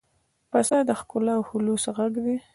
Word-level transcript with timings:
پسه 0.51 0.77
د 0.89 0.91
ښکلا 0.99 1.33
او 1.37 1.43
خلوص 1.49 1.83
غږ 1.97 2.13
دی. 2.25 2.37